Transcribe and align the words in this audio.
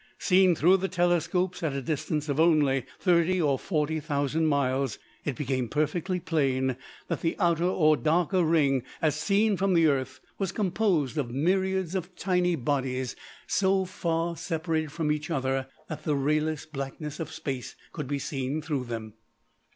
Seen 0.17 0.55
through 0.55 0.77
the 0.77 0.87
telescopes 0.87 1.61
at 1.61 1.73
a 1.75 1.79
distance 1.83 2.27
of 2.27 2.39
only 2.39 2.87
thirty 2.99 3.39
or 3.39 3.59
forty 3.59 3.99
thousand 3.99 4.47
miles, 4.47 4.97
it 5.25 5.35
became 5.35 5.69
perfectly 5.69 6.19
plain 6.19 6.75
that 7.07 7.21
the 7.21 7.35
outer 7.37 7.65
or 7.67 7.95
darker 7.95 8.43
ring 8.43 8.81
as 8.99 9.13
seen 9.15 9.57
from 9.57 9.75
the 9.75 9.85
Earth 9.85 10.19
was 10.39 10.51
composed 10.51 11.19
of 11.19 11.29
myriads 11.29 11.93
of 11.93 12.15
tiny 12.15 12.55
bodies 12.55 13.15
so 13.45 13.85
far 13.85 14.35
separated 14.35 14.91
from 14.91 15.11
each 15.11 15.29
other 15.29 15.67
that 15.87 16.01
the 16.03 16.15
rayless 16.15 16.65
blackness 16.65 17.19
of 17.19 17.31
Space 17.31 17.75
could 17.91 18.07
be 18.07 18.17
seen 18.17 18.59
through 18.59 18.85
them. 18.85 19.13